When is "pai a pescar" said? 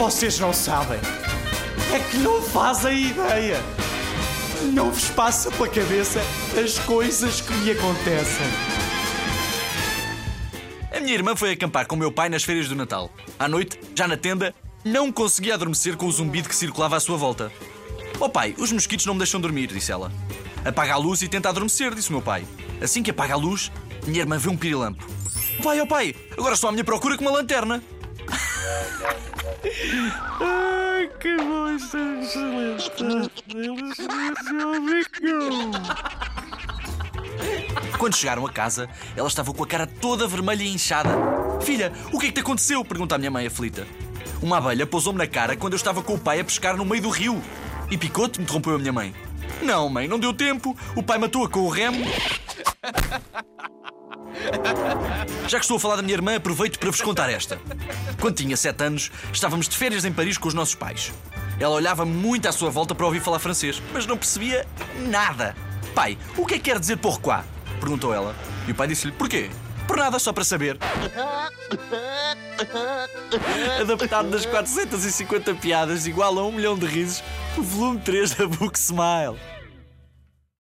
46.18-46.76